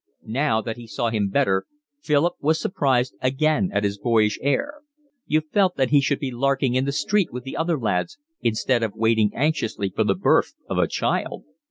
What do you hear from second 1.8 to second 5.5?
Philip was surprised again at his boyish air: you